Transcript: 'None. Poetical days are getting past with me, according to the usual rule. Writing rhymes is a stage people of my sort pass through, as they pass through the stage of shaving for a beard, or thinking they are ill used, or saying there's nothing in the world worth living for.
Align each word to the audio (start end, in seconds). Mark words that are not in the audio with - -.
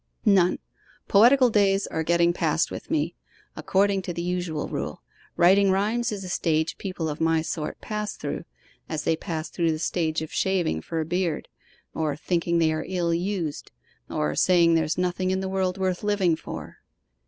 'None. 0.25 0.57
Poetical 1.07 1.51
days 1.51 1.85
are 1.85 2.01
getting 2.01 2.33
past 2.33 2.71
with 2.71 2.89
me, 2.89 3.13
according 3.55 4.01
to 4.01 4.11
the 4.13 4.23
usual 4.23 4.67
rule. 4.67 5.03
Writing 5.37 5.69
rhymes 5.69 6.11
is 6.11 6.23
a 6.23 6.27
stage 6.27 6.79
people 6.79 7.07
of 7.07 7.21
my 7.21 7.43
sort 7.43 7.79
pass 7.81 8.15
through, 8.15 8.43
as 8.89 9.03
they 9.03 9.15
pass 9.15 9.49
through 9.49 9.71
the 9.71 9.77
stage 9.77 10.23
of 10.23 10.33
shaving 10.33 10.81
for 10.81 11.01
a 11.01 11.05
beard, 11.05 11.49
or 11.93 12.15
thinking 12.15 12.57
they 12.57 12.73
are 12.73 12.83
ill 12.87 13.13
used, 13.13 13.69
or 14.09 14.33
saying 14.33 14.73
there's 14.73 14.97
nothing 14.97 15.29
in 15.29 15.39
the 15.39 15.47
world 15.47 15.77
worth 15.77 16.01
living 16.01 16.35
for. 16.35 16.77